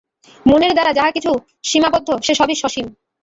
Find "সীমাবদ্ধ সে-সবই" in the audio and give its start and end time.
1.63-2.55